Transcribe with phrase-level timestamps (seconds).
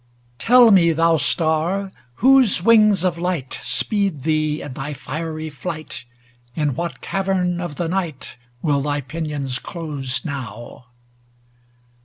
[0.39, 6.05] Tell me, thou star, whose wings of light tSpeed thee in thy fiery flight,
[6.55, 10.85] In what cavern of the night Will thy pinions close now